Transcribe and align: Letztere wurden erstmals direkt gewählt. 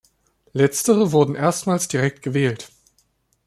Letztere 0.53 1.11
wurden 1.11 1.35
erstmals 1.35 1.87
direkt 1.87 2.23
gewählt. 2.23 2.71